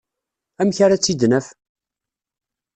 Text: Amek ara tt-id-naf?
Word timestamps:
Amek 0.61 0.77
ara 0.85 0.97
tt-id-naf? 0.99 1.47